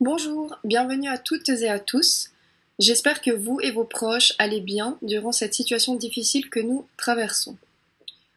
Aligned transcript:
Bonjour, 0.00 0.58
bienvenue 0.62 1.08
à 1.08 1.16
toutes 1.16 1.48
et 1.48 1.70
à 1.70 1.78
tous. 1.78 2.28
J'espère 2.78 3.22
que 3.22 3.30
vous 3.30 3.60
et 3.62 3.70
vos 3.70 3.84
proches 3.84 4.34
allez 4.36 4.60
bien 4.60 4.98
durant 5.00 5.32
cette 5.32 5.54
situation 5.54 5.94
difficile 5.94 6.50
que 6.50 6.60
nous 6.60 6.86
traversons. 6.98 7.56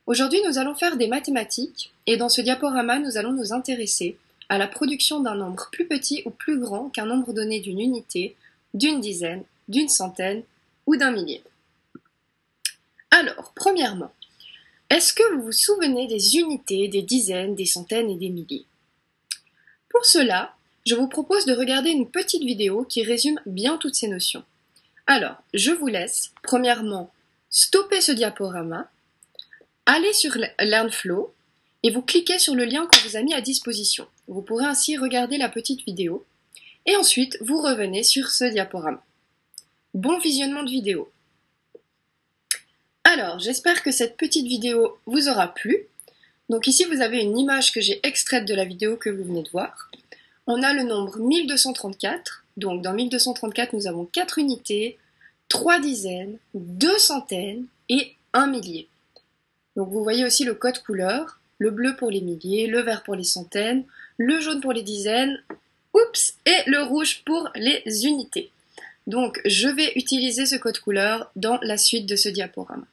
Aujourd'hui, 0.05 0.39
nous 0.47 0.57
allons 0.57 0.73
faire 0.73 0.95
des 0.95 1.09
mathématiques 1.09 1.91
et 2.07 2.15
dans 2.15 2.29
ce 2.29 2.39
diaporama, 2.39 2.99
nous 2.99 3.17
allons 3.17 3.33
nous 3.33 3.51
intéresser 3.51 4.17
à 4.47 4.57
la 4.57 4.69
production 4.69 5.19
d'un 5.19 5.35
nombre 5.35 5.67
plus 5.73 5.85
petit 5.85 6.21
ou 6.23 6.29
plus 6.29 6.57
grand 6.57 6.87
qu'un 6.91 7.05
nombre 7.05 7.33
donné 7.33 7.59
d'une 7.59 7.81
unité, 7.81 8.37
d'une 8.73 9.01
dizaine, 9.01 9.43
d'une 9.67 9.89
centaine 9.89 10.43
ou 10.85 10.95
d'un 10.95 11.11
millier. 11.11 11.43
Alors, 13.11 13.51
premièrement, 13.53 14.13
est-ce 14.89 15.11
que 15.11 15.35
vous 15.35 15.41
vous 15.41 15.51
souvenez 15.51 16.07
des 16.07 16.37
unités, 16.37 16.87
des 16.87 17.01
dizaines, 17.01 17.55
des 17.55 17.65
centaines 17.65 18.09
et 18.09 18.15
des 18.15 18.29
milliers? 18.29 18.65
Pour 19.89 20.05
cela, 20.05 20.55
je 20.89 20.95
vous 20.95 21.07
propose 21.07 21.45
de 21.45 21.53
regarder 21.53 21.91
une 21.91 22.09
petite 22.09 22.41
vidéo 22.41 22.83
qui 22.83 23.03
résume 23.03 23.39
bien 23.45 23.77
toutes 23.77 23.93
ces 23.93 24.07
notions. 24.07 24.43
Alors, 25.05 25.35
je 25.53 25.69
vous 25.69 25.85
laisse, 25.85 26.31
premièrement, 26.41 27.13
stopper 27.51 28.01
ce 28.01 28.11
diaporama, 28.11 28.89
aller 29.85 30.11
sur 30.13 30.35
LearnFlow 30.57 31.31
et 31.83 31.91
vous 31.91 32.01
cliquez 32.01 32.39
sur 32.39 32.55
le 32.55 32.65
lien 32.65 32.87
qu'on 32.87 33.07
vous 33.07 33.17
a 33.17 33.21
mis 33.21 33.35
à 33.35 33.41
disposition. 33.41 34.07
Vous 34.27 34.41
pourrez 34.41 34.65
ainsi 34.65 34.97
regarder 34.97 35.37
la 35.37 35.47
petite 35.47 35.85
vidéo 35.85 36.25
et 36.87 36.95
ensuite 36.95 37.37
vous 37.41 37.61
revenez 37.61 38.01
sur 38.01 38.31
ce 38.31 38.45
diaporama. 38.45 39.05
Bon 39.93 40.17
visionnement 40.17 40.63
de 40.63 40.71
vidéo. 40.71 41.11
Alors, 43.03 43.37
j'espère 43.37 43.83
que 43.83 43.91
cette 43.91 44.17
petite 44.17 44.47
vidéo 44.47 44.97
vous 45.05 45.29
aura 45.29 45.53
plu. 45.53 45.85
Donc 46.49 46.65
ici, 46.65 46.83
vous 46.85 47.01
avez 47.01 47.21
une 47.21 47.37
image 47.37 47.71
que 47.73 47.79
j'ai 47.79 47.99
extraite 48.01 48.45
de 48.45 48.55
la 48.55 48.65
vidéo 48.65 48.97
que 48.97 49.11
vous 49.11 49.23
venez 49.23 49.43
de 49.43 49.49
voir. 49.49 49.91
On 50.51 50.63
a 50.63 50.73
le 50.73 50.81
nombre 50.81 51.19
1234. 51.19 52.43
Donc 52.57 52.81
dans 52.81 52.93
1234, 52.93 53.73
nous 53.73 53.85
avons 53.85 54.05
4 54.05 54.39
unités, 54.39 54.97
3 55.47 55.79
dizaines, 55.79 56.39
2 56.55 56.97
centaines 56.97 57.67
et 57.87 58.15
1 58.33 58.47
millier. 58.47 58.87
Donc 59.75 59.89
vous 59.89 60.03
voyez 60.03 60.25
aussi 60.25 60.43
le 60.43 60.55
code 60.55 60.79
couleur, 60.79 61.39
le 61.59 61.69
bleu 61.69 61.95
pour 61.95 62.09
les 62.09 62.21
milliers, 62.21 62.65
le 62.65 62.81
vert 62.81 63.03
pour 63.03 63.13
les 63.13 63.23
centaines, 63.23 63.85
le 64.17 64.39
jaune 64.39 64.59
pour 64.59 64.73
les 64.73 64.81
dizaines, 64.81 65.39
oups, 65.93 66.33
et 66.47 66.63
le 66.65 66.81
rouge 66.81 67.21
pour 67.25 67.47
les 67.53 67.83
unités. 68.07 68.49
Donc 69.05 69.39
je 69.45 69.67
vais 69.67 69.93
utiliser 69.97 70.47
ce 70.47 70.55
code 70.55 70.79
couleur 70.79 71.29
dans 71.35 71.59
la 71.61 71.77
suite 71.77 72.07
de 72.07 72.15
ce 72.15 72.27
diaporama. 72.27 72.87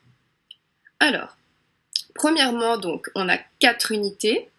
Alors, 1.01 1.39
premièrement, 2.15 2.77
donc, 2.77 3.11
on 3.15 3.31
a 3.31 3.39
4 3.61 3.93
unités. 3.93 4.51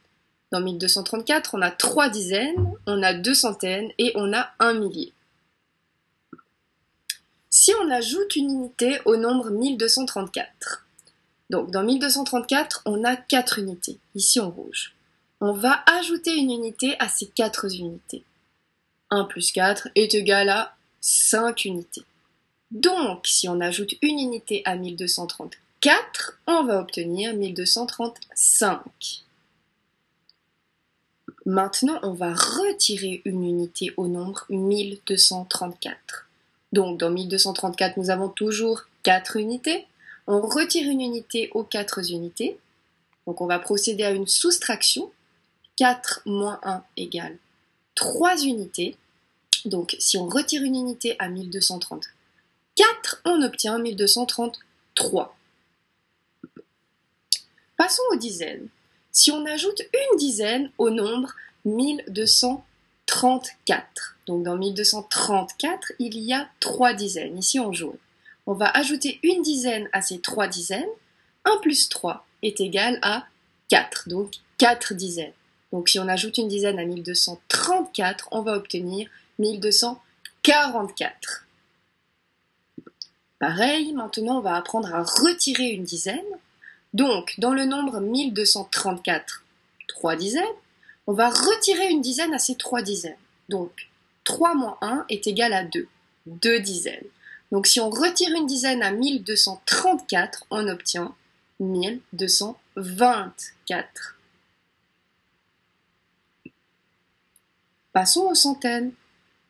Dans 0.52 0.62
1234, 0.62 1.56
on 1.56 1.62
a 1.62 1.72
3 1.72 2.10
dizaines, 2.10 2.74
on 2.86 3.04
a 3.04 3.14
2 3.14 3.34
centaines 3.34 3.92
et 3.98 4.14
on 4.16 4.34
a 4.34 4.50
1 4.60 4.74
millier. 4.76 5.14
Si 7.50 7.74
on 7.82 7.90
ajoute 7.90 8.36
une 8.36 8.52
unité 8.52 9.00
au 9.06 9.18
nombre 9.18 9.50
1234, 9.50 10.86
donc 11.50 11.72
dans 11.72 11.84
1234, 11.84 12.84
on 12.86 13.04
a 13.04 13.16
4 13.16 13.60
unités, 13.60 13.98
ici 14.16 14.40
en 14.40 14.50
rouge. 14.50 14.94
On 15.42 15.52
va 15.52 15.84
ajouter 15.86 16.36
une 16.36 16.52
unité 16.52 16.96
à 17.00 17.10
ces 17.10 17.28
4 17.28 17.74
unités. 17.76 18.24
1 19.10 19.26
plus 19.26 19.52
4 19.52 19.90
est 19.96 20.14
égal 20.14 20.50
à 20.50 20.76
5 21.02 21.66
unités. 21.66 22.04
Donc, 22.72 23.28
si 23.28 23.48
on 23.48 23.62
ajoute 23.62 23.96
une 24.02 24.20
unité 24.20 24.62
à 24.66 24.76
1234, 24.76 25.58
4, 25.80 26.40
on 26.48 26.64
va 26.64 26.80
obtenir 26.80 27.34
1235. 27.34 29.27
Maintenant, 31.48 31.98
on 32.04 32.12
va 32.12 32.34
retirer 32.34 33.22
une 33.24 33.46
unité 33.46 33.94
au 33.96 34.10
nombre 34.10 34.46
1234. 34.50 36.28
Donc, 36.74 37.00
dans 37.00 37.10
1234, 37.10 37.96
nous 37.96 38.10
avons 38.10 38.28
toujours 38.28 38.82
4 39.04 39.38
unités. 39.38 39.88
On 40.28 40.42
retire 40.42 40.90
une 40.90 41.00
unité 41.00 41.50
aux 41.54 41.64
4 41.64 42.12
unités. 42.12 42.60
Donc, 43.26 43.40
on 43.40 43.46
va 43.46 43.60
procéder 43.60 44.04
à 44.04 44.12
une 44.12 44.28
soustraction. 44.28 45.10
4 45.78 46.24
moins 46.26 46.60
1 46.64 46.84
égale 46.98 47.38
3 47.96 48.44
unités. 48.44 48.98
Donc, 49.64 49.96
si 50.00 50.18
on 50.18 50.28
retire 50.28 50.64
une 50.64 50.76
unité 50.76 51.16
à 51.18 51.30
1234, 51.30 53.22
on 53.24 53.42
obtient 53.42 53.80
1233. 53.80 55.38
Passons 57.78 58.04
aux 58.12 58.18
dizaines. 58.18 58.68
Si 59.18 59.32
on 59.32 59.46
ajoute 59.48 59.82
une 59.82 60.18
dizaine 60.20 60.70
au 60.78 60.92
nombre 60.92 61.34
1234, 61.66 64.16
donc 64.28 64.44
dans 64.44 64.56
1234, 64.56 65.94
il 65.98 66.20
y 66.20 66.34
a 66.34 66.48
trois 66.60 66.94
dizaines, 66.94 67.36
ici 67.36 67.60
en 67.60 67.74
jaune. 67.74 67.98
On 68.46 68.54
va 68.54 68.70
ajouter 68.70 69.20
une 69.24 69.42
dizaine 69.42 69.90
à 69.92 70.04
ces 70.04 70.20
trois 70.20 70.48
dizaines. 70.48 70.86
1 71.46 71.58
plus 71.64 71.90
3 71.90 72.28
est 72.44 72.62
égal 72.62 73.00
à 73.02 73.26
4, 73.70 74.08
donc 74.08 74.36
4 74.60 74.94
dizaines. 74.94 75.34
Donc 75.72 75.90
si 75.90 75.98
on 75.98 76.08
ajoute 76.08 76.38
une 76.38 76.48
dizaine 76.48 76.78
à 76.78 76.86
1234, 76.86 78.28
on 78.32 78.44
va 78.44 78.54
obtenir 78.54 79.10
1244. 79.40 81.48
Pareil, 83.40 83.94
maintenant 83.94 84.38
on 84.38 84.42
va 84.42 84.58
apprendre 84.58 84.94
à 84.94 85.02
retirer 85.02 85.72
une 85.72 85.86
dizaine. 85.86 86.22
Donc, 86.94 87.36
dans 87.38 87.54
le 87.54 87.66
nombre 87.66 88.00
1234, 88.00 89.44
3 89.88 90.16
dizaines, 90.16 90.44
on 91.06 91.14
va 91.14 91.30
retirer 91.30 91.90
une 91.90 92.02
dizaine 92.02 92.34
à 92.34 92.40
ces 92.40 92.56
3 92.56 92.82
dizaines. 92.82 93.18
Donc, 93.50 93.90
3 94.24 94.56
moins 94.56 94.78
1 94.82 95.06
est 95.10 95.28
égal 95.28 95.54
à 95.54 95.64
2, 95.64 95.88
2 96.26 96.60
dizaines. 96.60 97.06
Donc, 97.52 97.68
si 97.68 97.80
on 97.80 97.90
retire 97.90 98.36
une 98.36 98.46
dizaine 98.46 98.84
à 98.84 98.92
1234, 98.92 100.46
on 100.50 100.68
obtient 100.68 101.16
1224. 101.60 104.18
Passons 107.94 108.28
aux 108.30 108.36
centaines. 108.36 108.92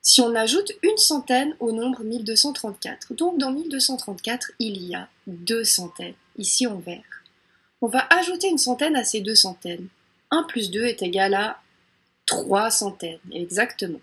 Si 0.01 0.21
on 0.21 0.35
ajoute 0.35 0.71
une 0.83 0.97
centaine 0.97 1.55
au 1.59 1.73
nombre 1.73 2.03
1234, 2.03 3.13
donc 3.13 3.37
dans 3.37 3.51
1234, 3.51 4.51
il 4.59 4.81
y 4.83 4.95
a 4.95 5.09
deux 5.25 5.65
centaines, 5.65 6.15
ici 6.37 6.65
en 6.65 6.77
vert. 6.77 7.16
On 7.81 7.87
va 7.87 8.07
ajouter 8.09 8.49
une 8.49 8.57
centaine 8.57 8.95
à 8.95 9.03
ces 9.03 9.21
deux 9.21 9.35
centaines. 9.35 9.87
1 10.31 10.41
plus 10.43 10.71
2 10.71 10.85
est 10.85 11.03
égal 11.03 11.35
à 11.35 11.61
3 12.25 12.71
centaines, 12.71 13.19
exactement. 13.31 13.99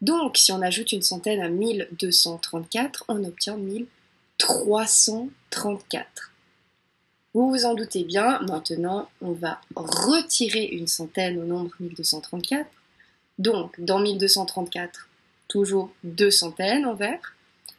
Donc, 0.00 0.38
si 0.38 0.52
on 0.52 0.62
ajoute 0.62 0.92
une 0.92 1.02
centaine 1.02 1.42
à 1.42 1.48
1234, 1.48 3.06
on 3.08 3.24
obtient 3.24 3.56
1334. 3.56 6.30
Vous 7.34 7.50
vous 7.50 7.64
en 7.64 7.74
doutez 7.74 8.04
bien, 8.04 8.38
maintenant, 8.40 9.08
on 9.20 9.32
va 9.32 9.60
retirer 9.74 10.64
une 10.64 10.86
centaine 10.86 11.36
au 11.38 11.44
nombre 11.44 11.72
1234. 11.80 12.70
Donc, 13.38 13.74
dans 13.80 13.98
1234, 13.98 15.08
toujours 15.48 15.90
deux 16.04 16.30
centaines 16.30 16.86
en 16.86 16.94
vert. 16.94 17.34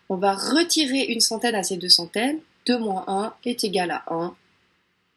On 0.09 0.17
va 0.17 0.33
retirer 0.33 1.05
une 1.05 1.21
centaine 1.21 1.55
à 1.55 1.63
ces 1.63 1.77
deux 1.77 1.89
centaines. 1.89 2.41
2 2.65 2.77
moins 2.77 3.05
1 3.07 3.33
est 3.45 3.63
égal 3.63 3.91
à 3.91 4.03
1 4.13 4.35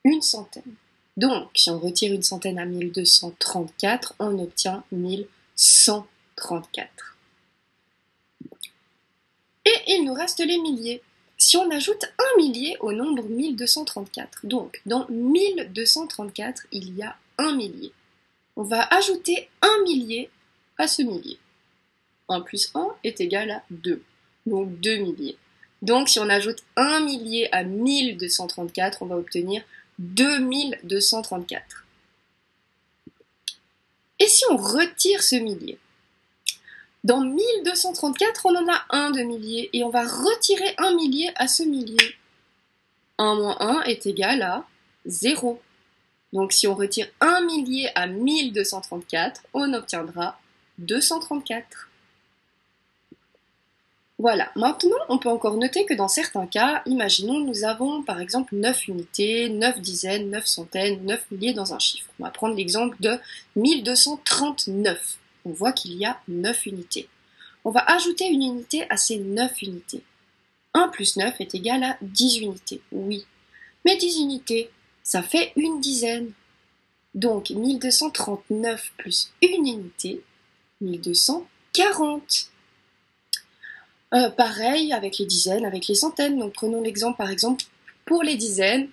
une 0.04 0.22
centaine. 0.22 0.74
Donc, 1.16 1.50
si 1.54 1.70
on 1.70 1.78
retire 1.78 2.12
une 2.12 2.22
centaine 2.22 2.58
à 2.58 2.66
1234, 2.66 4.16
on 4.18 4.38
obtient 4.38 4.84
1134. 4.92 7.16
Et 9.66 9.72
il 9.88 10.04
nous 10.04 10.14
reste 10.14 10.40
les 10.40 10.58
milliers. 10.58 11.02
Si 11.38 11.56
on 11.56 11.70
ajoute 11.70 12.04
un 12.18 12.36
millier 12.38 12.76
au 12.80 12.92
nombre 12.92 13.24
1234, 13.24 14.46
donc 14.46 14.80
dans 14.86 15.06
1234, 15.08 16.66
il 16.72 16.96
y 16.96 17.02
a 17.02 17.16
un 17.38 17.54
millier. 17.54 17.92
On 18.56 18.62
va 18.62 18.82
ajouter 18.94 19.48
un 19.62 19.82
millier 19.84 20.30
à 20.78 20.86
ce 20.86 21.02
millier. 21.02 21.38
1 22.28 22.40
plus 22.42 22.70
1 22.74 22.88
est 23.04 23.20
égal 23.20 23.50
à 23.50 23.62
2, 23.70 24.02
donc 24.46 24.78
2 24.80 24.96
milliers. 24.96 25.36
Donc 25.82 26.08
si 26.08 26.18
on 26.18 26.28
ajoute 26.28 26.62
un 26.76 27.00
millier 27.00 27.52
à 27.52 27.64
1234, 27.64 29.02
on 29.02 29.06
va 29.06 29.16
obtenir 29.16 29.62
2234. 29.98 31.84
Et 34.20 34.26
si 34.26 34.44
on 34.50 34.56
retire 34.56 35.22
ce 35.22 35.36
millier? 35.36 35.78
Dans 37.02 37.20
1234, 37.20 38.46
on 38.46 38.56
en 38.56 38.72
a 38.72 38.84
un 38.90 39.10
de 39.10 39.22
millier 39.22 39.68
et 39.72 39.84
on 39.84 39.90
va 39.90 40.02
retirer 40.04 40.74
un 40.78 40.94
millier 40.94 41.30
à 41.36 41.48
ce 41.48 41.62
millier. 41.62 42.16
1 43.18 43.34
moins 43.34 43.56
1 43.60 43.82
est 43.82 44.06
égal 44.06 44.42
à 44.42 44.66
0. 45.06 45.60
Donc 46.32 46.52
si 46.52 46.66
on 46.66 46.74
retire 46.74 47.08
un 47.20 47.42
millier 47.42 47.90
à 47.94 48.06
1234, 48.06 49.42
on 49.52 49.72
obtiendra 49.74 50.40
234. 50.78 51.90
Voilà, 54.18 54.52
maintenant 54.54 54.96
on 55.08 55.18
peut 55.18 55.28
encore 55.28 55.56
noter 55.56 55.86
que 55.86 55.94
dans 55.94 56.06
certains 56.06 56.46
cas, 56.46 56.82
imaginons 56.86 57.40
nous 57.40 57.64
avons 57.64 58.02
par 58.04 58.20
exemple 58.20 58.54
9 58.54 58.86
unités, 58.86 59.48
9 59.48 59.80
dizaines, 59.80 60.30
9 60.30 60.46
centaines, 60.46 61.04
9 61.04 61.30
milliers 61.32 61.52
dans 61.52 61.74
un 61.74 61.80
chiffre. 61.80 62.08
On 62.20 62.24
va 62.24 62.30
prendre 62.30 62.54
l'exemple 62.54 62.96
de 63.00 63.18
1239. 63.56 65.18
on 65.44 65.50
voit 65.50 65.72
qu'il 65.72 65.94
y 65.94 66.04
a 66.04 66.20
9 66.28 66.66
unités. 66.66 67.08
On 67.64 67.70
va 67.70 67.80
ajouter 67.80 68.26
une 68.26 68.42
unité 68.42 68.88
à 68.88 68.96
ces 68.96 69.18
9 69.18 69.62
unités. 69.62 70.02
1 70.74 70.88
plus 70.88 71.16
9 71.16 71.40
est 71.40 71.54
égal 71.56 71.82
à 71.82 71.96
10 72.02 72.38
unités, 72.38 72.80
oui. 72.92 73.26
Mais 73.84 73.96
10 73.96 74.20
unités, 74.20 74.70
ça 75.02 75.22
fait 75.22 75.52
une 75.56 75.80
dizaine. 75.80 76.30
Donc 77.14 77.50
1239 77.50 78.92
plus 78.96 79.32
une 79.42 79.66
unité, 79.66 80.22
1240. 80.80 82.53
Euh, 84.14 84.30
pareil 84.30 84.92
avec 84.92 85.18
les 85.18 85.26
dizaines, 85.26 85.64
avec 85.64 85.88
les 85.88 85.94
centaines. 85.94 86.38
Donc 86.38 86.54
prenons 86.54 86.82
l'exemple 86.82 87.18
par 87.18 87.30
exemple 87.30 87.64
pour 88.04 88.22
les 88.22 88.36
dizaines 88.36 88.88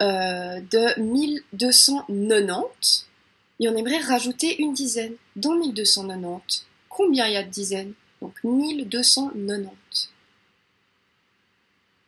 euh, 0.00 0.60
de 0.70 1.00
1290 1.00 3.06
et 3.60 3.68
on 3.68 3.76
aimerait 3.76 3.98
rajouter 3.98 4.60
une 4.60 4.72
dizaine. 4.72 5.14
Dans 5.36 5.54
1290, 5.54 6.66
combien 6.88 7.26
il 7.26 7.34
y 7.34 7.36
a 7.36 7.42
de 7.42 7.50
dizaines? 7.50 7.92
Donc 8.22 8.42
1290. 8.42 10.10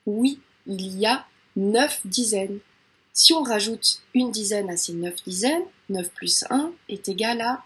Oui, 0.07 0.41
il 0.67 0.99
y 0.99 1.07
a 1.07 1.27
9 1.57 2.07
dizaines. 2.07 2.61
Si 3.13 3.33
on 3.33 3.43
rajoute 3.43 4.03
une 4.15 4.31
dizaine 4.31 4.71
à 4.71 4.77
ces 4.77 4.93
9 4.93 5.15
dizaines, 5.25 5.65
9 5.91 6.09
plus 6.11 6.45
1 6.49 6.73
est 6.89 7.09
égal 7.09 7.41
à 7.41 7.65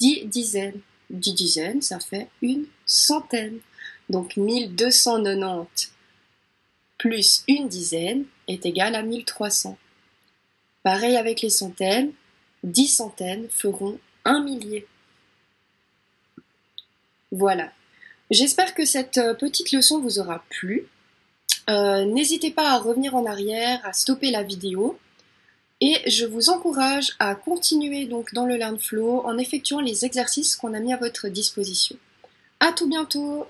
10 0.00 0.26
dizaines. 0.26 0.80
10 1.10 1.34
dizaines, 1.34 1.82
ça 1.82 2.00
fait 2.00 2.28
une 2.42 2.64
centaine. 2.86 3.60
Donc 4.08 4.36
1290 4.36 5.94
plus 6.98 7.44
une 7.48 7.68
dizaine 7.68 8.24
est 8.48 8.64
égal 8.66 8.94
à 8.94 9.02
1300. 9.02 9.76
Pareil 10.82 11.16
avec 11.16 11.42
les 11.42 11.50
centaines, 11.50 12.12
10 12.62 12.88
centaines 12.88 13.48
feront 13.50 13.98
un 14.24 14.42
millier. 14.42 14.86
Voilà. 17.30 17.72
J'espère 18.30 18.74
que 18.74 18.84
cette 18.84 19.18
euh, 19.18 19.34
petite 19.34 19.72
leçon 19.72 20.00
vous 20.00 20.18
aura 20.18 20.44
plu. 20.48 20.86
Euh, 21.68 22.04
n'hésitez 22.04 22.50
pas 22.50 22.70
à 22.70 22.78
revenir 22.78 23.14
en 23.14 23.26
arrière, 23.26 23.80
à 23.84 23.92
stopper 23.92 24.30
la 24.30 24.42
vidéo. 24.42 24.98
Et 25.80 25.98
je 26.06 26.24
vous 26.24 26.48
encourage 26.48 27.16
à 27.18 27.34
continuer 27.34 28.06
donc 28.06 28.32
dans 28.32 28.46
le 28.46 28.56
LearnFlow 28.56 29.26
en 29.26 29.36
effectuant 29.36 29.80
les 29.80 30.04
exercices 30.04 30.56
qu'on 30.56 30.72
a 30.72 30.80
mis 30.80 30.94
à 30.94 30.96
votre 30.96 31.28
disposition. 31.28 31.96
À 32.60 32.72
tout 32.72 32.88
bientôt 32.88 33.46